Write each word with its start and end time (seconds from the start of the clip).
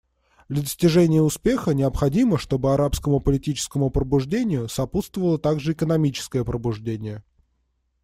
Для 0.49 0.63
достижения 0.63 1.21
успеха 1.21 1.75
необходимо, 1.75 2.39
чтобы 2.39 2.73
арабскому 2.73 3.19
политическому 3.19 3.91
пробуждению 3.91 4.67
сопутствовало 4.67 5.37
также 5.37 5.73
экономическое 5.73 6.43
пробуждение. 6.43 7.23